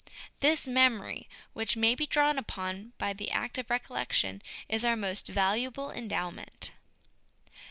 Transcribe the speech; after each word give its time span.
This 0.39 0.67
memory 0.67 1.29
which 1.53 1.77
may 1.77 1.93
be 1.93 2.07
drawn 2.07 2.39
upon 2.39 2.93
by 2.97 3.13
the 3.13 3.29
act 3.29 3.59
of 3.59 3.69
recollection 3.69 4.41
is 4.67 4.83
our 4.83 4.97
most 4.97 5.27
valuable 5.27 5.91
endowment. 5.91 6.71